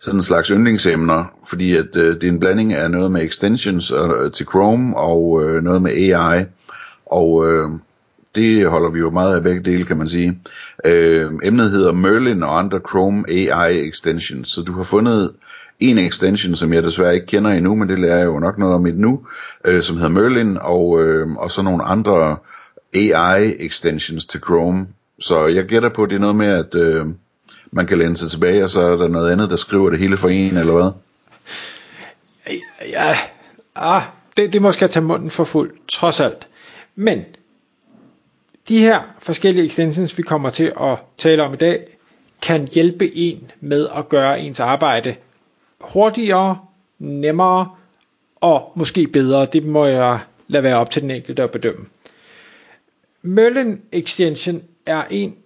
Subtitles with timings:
[0.00, 3.90] sådan en slags yndlingsemner, fordi at øh, det er en blanding af noget med extensions
[3.90, 6.44] øh, til Chrome og øh, noget med AI.
[7.06, 7.70] Og øh,
[8.34, 10.38] det holder vi jo meget af begge dele, kan man sige.
[10.84, 15.30] Øh, emnet hedder Merlin og andre Chrome AI extensions, så du har fundet
[15.80, 18.74] en extension, som jeg desværre ikke kender endnu, men det lærer jeg jo nok noget
[18.74, 19.26] om et nu,
[19.64, 22.36] øh, som hedder Merlin, og, øh, og så nogle andre
[22.94, 24.86] AI extensions til Chrome.
[25.20, 27.06] Så jeg gætter på, at det er noget med, at øh,
[27.70, 30.16] man kan læne sig tilbage, og så er der noget andet, der skriver det hele
[30.16, 30.90] for en, eller hvad?
[32.88, 33.14] Ja,
[33.76, 34.02] ah,
[34.36, 36.48] det, det måske at tage munden for fuld, trods alt.
[36.94, 37.24] Men,
[38.68, 41.86] de her forskellige extensions, vi kommer til at tale om i dag,
[42.42, 45.16] kan hjælpe en med at gøre ens arbejde
[45.80, 46.58] hurtigere,
[46.98, 47.70] nemmere
[48.36, 49.46] og måske bedre.
[49.46, 51.86] Det må jeg lade være op til den enkelte at bedømme.
[53.22, 55.36] Merlin Extension er en,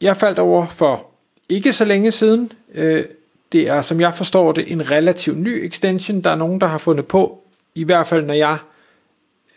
[0.00, 1.06] jeg faldt over for
[1.48, 2.52] ikke så længe siden.
[2.74, 3.04] Øh,
[3.52, 6.20] det er, som jeg forstår det, en relativt ny extension.
[6.20, 7.42] Der er nogen, der har fundet på,
[7.74, 8.58] i hvert fald når jeg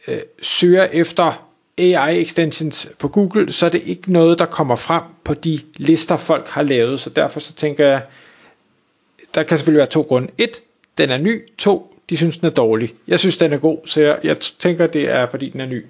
[0.07, 5.03] øh, søger efter AI extensions på Google, så er det ikke noget, der kommer frem
[5.23, 6.99] på de lister, folk har lavet.
[6.99, 8.01] Så derfor så tænker jeg,
[9.35, 10.27] der kan selvfølgelig være to grunde.
[10.37, 10.61] Et,
[10.97, 11.49] den er ny.
[11.57, 12.93] To, de synes, den er dårlig.
[13.07, 15.85] Jeg synes, den er god, så jeg, jeg tænker, det er, fordi den er ny.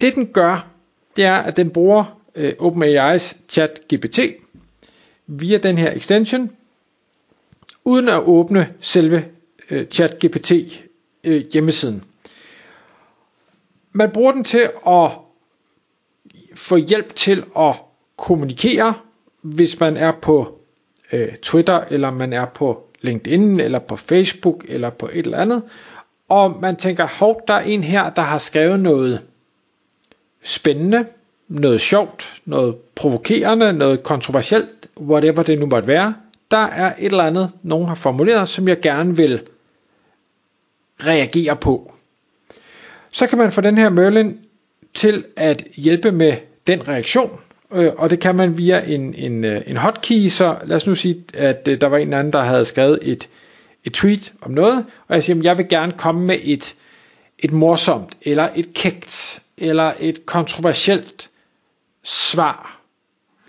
[0.00, 0.66] Det, den gør,
[1.16, 4.18] det er, at den bruger øh, OpenAI's chat GPT
[5.26, 6.50] via den her extension,
[7.84, 9.24] uden at åbne selve
[9.70, 10.52] øh, chat GPT
[11.24, 12.04] øh, hjemmesiden.
[13.92, 15.10] Man bruger den til at
[16.54, 17.74] få hjælp til at
[18.16, 18.94] kommunikere,
[19.40, 20.60] hvis man er på
[21.12, 25.62] øh, Twitter, eller man er på LinkedIn, eller på Facebook, eller på et eller andet,
[26.28, 29.20] og man tænker, hov, der er en her, der har skrevet noget
[30.42, 31.06] spændende,
[31.50, 36.14] noget sjovt, noget provokerende, noget kontroversielt, whatever det nu måtte være.
[36.50, 39.40] Der er et eller andet, nogen har formuleret, som jeg gerne vil
[41.00, 41.94] reagere på.
[43.10, 44.38] Så kan man få den her Merlin
[44.94, 47.40] til at hjælpe med den reaktion,
[47.72, 50.94] øh, og det kan man via en, en, øh, en hotkey, så lad os nu
[50.94, 53.28] sige, at øh, der var en anden, der havde skrevet et,
[53.84, 56.74] et tweet om noget, og jeg siger, at jeg vil gerne komme med et,
[57.38, 61.30] et morsomt, eller et kægt, eller et kontroversielt
[62.02, 62.80] svar,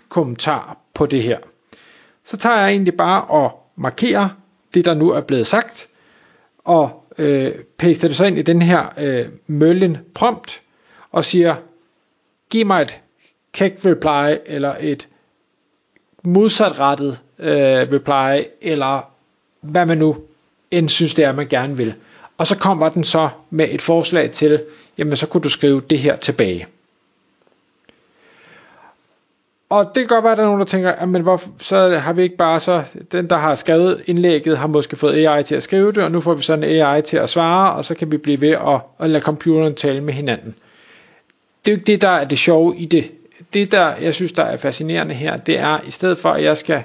[0.08, 1.38] kommentar på det her.
[2.24, 4.28] Så tager jeg egentlig bare og markerer
[4.74, 5.88] det, der nu er blevet sagt,
[6.58, 10.62] og øh, paster det så ind i den her øh, møllen prompt,
[11.12, 11.56] og siger,
[12.50, 13.00] giv mig et
[13.52, 15.08] kæk reply, eller et
[16.24, 19.10] modsatrettet øh, reply, eller
[19.60, 20.16] hvad man nu
[20.70, 21.94] end synes det er, man gerne vil.
[22.38, 24.64] Og så kommer den så med et forslag til,
[24.98, 26.66] jamen så kunne du skrive det her tilbage.
[29.72, 31.88] Og det kan godt være, at der er nogen, der tænker, ah, men hvorfor, så
[31.98, 35.54] har vi ikke bare så, den der har skrevet indlægget, har måske fået AI til
[35.54, 37.94] at skrive det, og nu får vi sådan en AI til at svare, og så
[37.94, 40.54] kan vi blive ved at, at lade computeren tale med hinanden.
[41.64, 43.10] Det er jo ikke det, der er det sjove i det.
[43.52, 46.58] Det, der jeg synes, der er fascinerende her, det er, i stedet for, at jeg
[46.58, 46.82] skal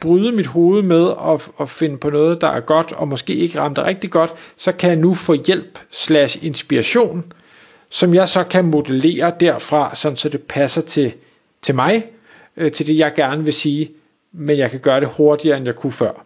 [0.00, 3.60] bryde mit hoved med at, at finde på noget, der er godt, og måske ikke
[3.60, 7.32] ramte rigtig godt, så kan jeg nu få hjælp slash inspiration,
[7.90, 11.14] som jeg så kan modellere derfra, sådan så det passer til,
[11.66, 12.06] til mig,
[12.56, 13.90] øh, til det jeg gerne vil sige,
[14.32, 16.24] men jeg kan gøre det hurtigere, end jeg kunne før.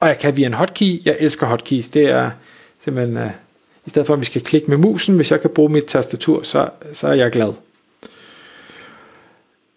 [0.00, 2.30] Og jeg kan via en hotkey, jeg elsker hotkeys, det er
[2.80, 3.30] simpelthen, øh,
[3.86, 6.42] i stedet for at vi skal klikke med musen, hvis jeg kan bruge mit tastatur,
[6.42, 7.52] så, så er jeg glad.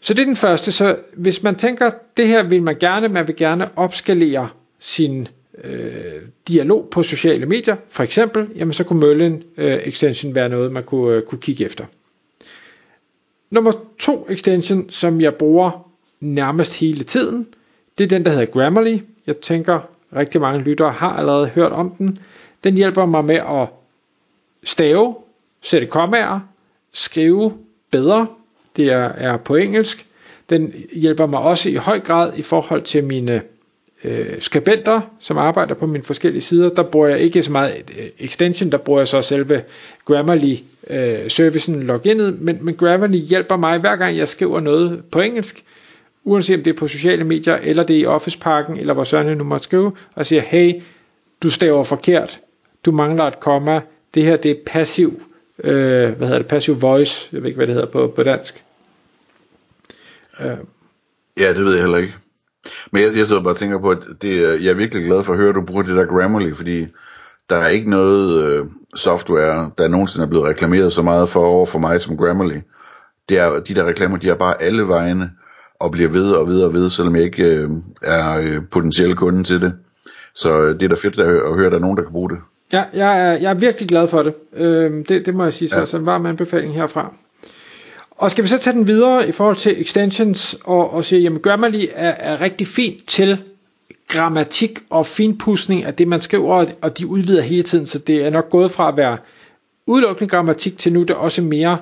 [0.01, 3.27] Så det er den første, så hvis man tænker, det her vil man gerne, man
[3.27, 4.49] vil gerne opskalere
[4.79, 5.27] sin
[5.63, 10.71] øh, dialog på sociale medier, for eksempel, jamen så kunne Merlin øh, extension være noget,
[10.71, 11.85] man kunne, øh, kunne kigge efter.
[13.49, 17.47] Nummer to extension, som jeg bruger nærmest hele tiden,
[17.97, 18.97] det er den, der hedder Grammarly.
[19.27, 19.79] Jeg tænker,
[20.15, 22.19] rigtig mange lyttere har allerede hørt om den.
[22.63, 23.67] Den hjælper mig med at
[24.63, 25.15] stave,
[25.61, 26.39] sætte kommaer,
[26.93, 27.57] skrive
[27.91, 28.27] bedre.
[28.75, 30.07] Det er, er på engelsk.
[30.49, 33.41] Den hjælper mig også i høj grad i forhold til mine
[34.03, 36.69] øh, skribenter, som arbejder på mine forskellige sider.
[36.69, 39.63] Der bruger jeg ikke så meget øh, extension, der bruger jeg så selve
[40.05, 40.55] Grammarly
[40.89, 45.63] øh, servicen loginet, men, men Grammarly hjælper mig hver gang jeg skriver noget på engelsk,
[46.23, 49.03] uanset om det er på sociale medier, eller det er i Office Parken, eller hvor
[49.03, 50.81] søren nu måtte skrive, og siger, hey,
[51.43, 52.39] du staver forkert,
[52.85, 53.81] du mangler et komma,
[54.13, 55.21] det her det er passiv,
[55.63, 58.63] øh, hvad hedder det, passiv voice, jeg ved ikke, hvad det hedder på, på dansk.
[60.39, 60.57] Øh.
[61.39, 62.13] Ja, det ved jeg heller ikke.
[62.91, 65.33] Men jeg, jeg sidder bare og tænker på, at det, jeg er virkelig glad for
[65.33, 66.87] at høre, at du bruger det der Grammarly, fordi
[67.49, 68.65] der er ikke noget øh,
[68.95, 72.59] software, der nogensinde er blevet reklameret så meget for over for mig som Grammarly.
[73.29, 75.31] Det er, de der reklamer, de er bare alle vegne,
[75.79, 77.69] og bliver ved og ved og ved, selvom jeg ikke øh,
[78.01, 79.73] er øh, potentiel kunde til det.
[80.35, 82.11] Så øh, det er da fedt at, at høre, at der er nogen, der kan
[82.11, 82.37] bruge det.
[82.73, 84.33] Ja, jeg er, jeg er virkelig glad for det.
[84.53, 85.25] Øh, det.
[85.25, 85.85] Det må jeg sige, så, ja.
[85.85, 87.13] så en varm anbefaling herfra.
[88.17, 91.39] Og skal vi så tage den videre i forhold til extensions og, og sige, jamen
[91.39, 93.37] Grammarly er, er rigtig fint til
[94.07, 98.29] grammatik og finpudsning af det, man skriver, og de udvider hele tiden, så det er
[98.29, 99.17] nok gået fra at være
[99.87, 101.77] udelukkende grammatik til nu det er også mere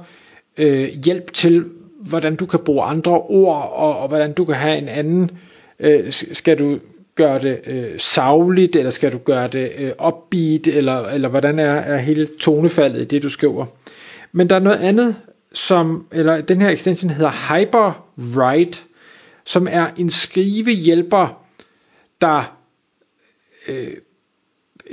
[0.57, 1.65] øh, hjælp til,
[1.99, 5.31] hvordan du kan bruge andre ord, og, og hvordan du kan have en anden,
[5.79, 6.79] øh, skal du
[7.15, 11.73] gøre det øh, savligt, eller skal du gøre det øh, upbeat, eller, eller hvordan er,
[11.73, 13.65] er hele tonefaldet i det, du skriver.
[14.31, 15.15] Men der er noget andet,
[15.53, 18.79] som, eller den her extension hedder Hyperwrite,
[19.45, 21.43] som er en skrivehjælper,
[22.21, 22.57] der
[23.67, 23.93] øh,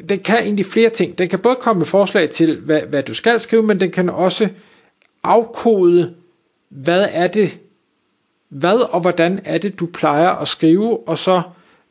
[0.09, 1.19] den kan egentlig flere ting.
[1.19, 4.11] Den kan både komme med forslag til, hvad, hvad du skal skrive, men den kan
[4.11, 4.49] også
[5.23, 6.15] afkode,
[6.69, 7.59] hvad er det,
[8.49, 11.43] hvad og hvordan er det, du plejer at skrive, og så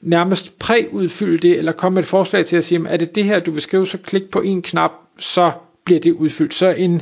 [0.01, 3.39] nærmest præudfylde det, eller komme med et forslag til at sige, er det det her,
[3.39, 5.51] du vil skrive, så klik på en knap, så
[5.85, 6.53] bliver det udfyldt.
[6.53, 7.01] Så en,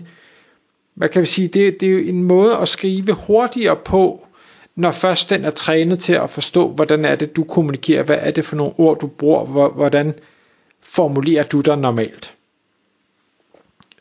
[0.98, 4.28] hvad kan vi sige, det, det er jo en måde at skrive hurtigere på,
[4.76, 8.32] når først den er trænet til at forstå, hvordan er det, du kommunikerer, hvad er
[8.32, 10.14] det for nogle ord, du bruger, hvordan
[10.82, 12.34] formulerer du dig normalt.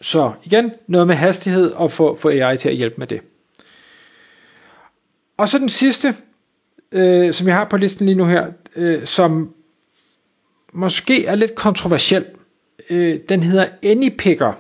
[0.00, 3.20] Så igen, noget med hastighed og få, få AI til at hjælpe med det.
[5.36, 6.14] Og så den sidste,
[6.92, 9.54] øh, som jeg har på listen lige nu her, øh, som
[10.72, 12.24] måske er lidt kontroversiel.
[12.90, 14.52] Øh, den hedder AnyPicker.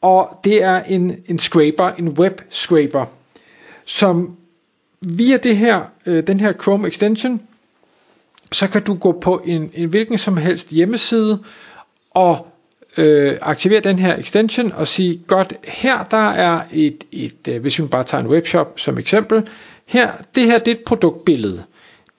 [0.00, 3.06] Og det er en, en scraper, en web scraper,
[3.86, 4.36] som
[5.00, 7.40] via det her, øh, den her Chrome extension,
[8.52, 11.44] så kan du gå på en, en hvilken som helst hjemmeside
[12.10, 12.46] og
[12.98, 17.78] øh, aktivere den her extension og sige, godt, her der er et, et øh, hvis
[17.78, 19.48] vi bare tager en webshop som eksempel,
[19.86, 21.64] her, det her det er et produktbillede.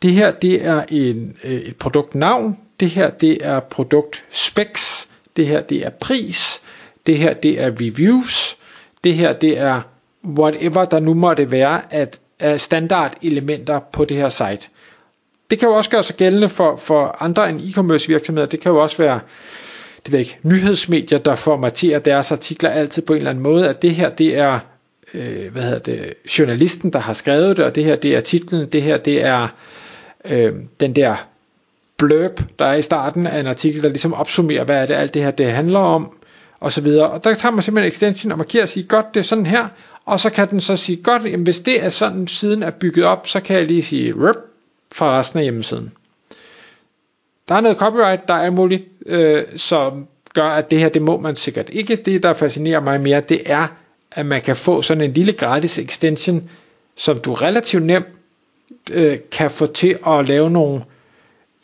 [0.01, 5.47] Det her det er en, øh, et produktnavn, det her det er produkt specs, det
[5.47, 6.61] her det er pris,
[7.09, 8.57] det her det er reviews,
[9.03, 9.81] det her det er
[10.39, 14.69] whatever der nu måtte være at af standardelementer på det her site.
[15.49, 18.47] Det kan jo også gøre sig gældende for, for andre end e-commerce virksomheder.
[18.47, 19.19] Det kan jo også være
[20.05, 23.81] det ved ikke, nyhedsmedier, der formaterer deres artikler altid på en eller anden måde, at
[23.81, 24.59] det her det er
[25.13, 28.69] øh, hvad hedder det, journalisten, der har skrevet det, og det her det er titlen,
[28.69, 29.47] det her det er
[30.25, 31.27] øh, den der
[31.97, 35.13] blurb, der er i starten af en artikel, der ligesom opsummerer, hvad er det alt
[35.13, 36.18] det her det handler om,
[36.59, 37.09] og så videre.
[37.09, 39.67] Og der tager man simpelthen extension og markerer og siger, godt, det er sådan her,
[40.05, 43.05] og så kan den så sige, godt, jamen, hvis det er sådan, siden er bygget
[43.05, 44.35] op, så kan jeg lige sige, rip,
[44.93, 45.91] fra resten af hjemmesiden.
[47.49, 51.19] Der er noget copyright, der er muligt, øh, som gør, at det her, det må
[51.19, 51.95] man sikkert ikke.
[51.95, 53.67] Det, der fascinerer mig mere, det er,
[54.11, 56.49] at man kan få sådan en lille gratis extension,
[56.95, 58.07] som du relativt nemt
[58.91, 60.83] øh, kan få til at lave nogle,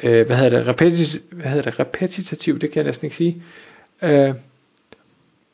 [0.04, 3.44] øh, hvad hedder det, repetitiv, hvad hedder det, repetitiv, det kan jeg næsten ikke sige,
[4.02, 4.34] øh,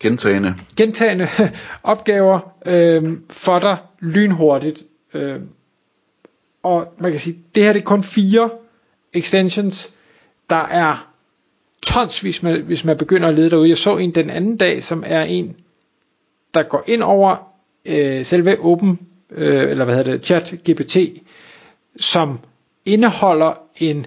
[0.01, 0.55] Gentagende.
[0.77, 1.27] Gentagende
[1.83, 4.83] opgaver øh, for dig lynhurtigt.
[5.13, 5.39] Øh,
[6.63, 8.49] og man kan sige, det her det er kun fire
[9.13, 9.89] extensions.
[10.49, 11.11] Der er
[11.81, 13.69] tonsvis, hvis man, hvis man begynder at lede derude.
[13.69, 15.55] Jeg så en den anden dag, som er en,
[16.53, 17.47] der går ind over
[17.85, 18.99] øh, selve Open,
[19.31, 20.97] øh, eller hvad hedder det, chat GPT,
[21.95, 22.39] som
[22.85, 24.05] indeholder en,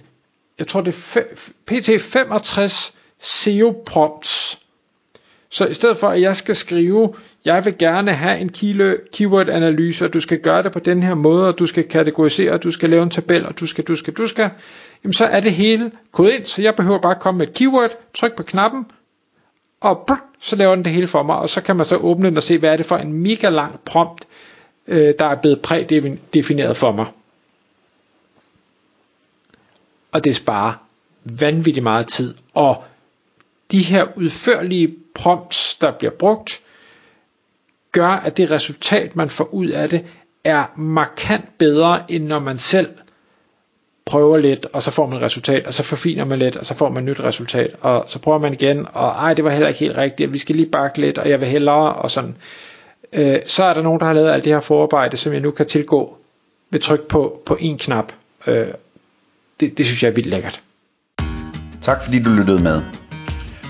[0.58, 1.20] jeg tror det er
[1.66, 4.63] PT 65 SEO prompts,
[5.54, 8.48] så i stedet for, at jeg skal skrive, jeg vil gerne have en
[9.12, 12.62] keyword-analyse, og du skal gøre det på den her måde, og du skal kategorisere, og
[12.62, 14.50] du skal lave en tabel, og du skal, du skal, du skal,
[15.04, 17.90] jamen så er det hele kodet ind, så jeg behøver bare komme med et keyword,
[18.14, 18.86] tryk på knappen,
[19.80, 22.28] og brr, så laver den det hele for mig, og så kan man så åbne
[22.28, 24.24] den og se, hvad er det for en mega lang prompt,
[24.86, 27.06] øh, der er blevet prædefineret for mig.
[30.12, 30.72] Og det sparer
[31.24, 32.84] vanvittigt meget tid, og
[33.74, 36.60] de her udførlige prompts, der bliver brugt,
[37.92, 40.04] gør, at det resultat, man får ud af det,
[40.44, 42.88] er markant bedre, end når man selv
[44.04, 46.74] prøver lidt, og så får man et resultat, og så forfiner man lidt, og så
[46.74, 49.68] får man et nyt resultat, og så prøver man igen, og ej, det var heller
[49.68, 52.36] ikke helt rigtigt, vi skal lige bakke lidt, og jeg vil hellere, og sådan.
[53.12, 55.50] Øh, så er der nogen, der har lavet alt det her forarbejde, som jeg nu
[55.50, 56.16] kan tilgå
[56.70, 58.12] ved tryk på, på en knap.
[58.46, 58.66] Øh,
[59.60, 60.60] det, det synes jeg er vildt lækkert.
[61.82, 63.03] Tak fordi du lyttede med.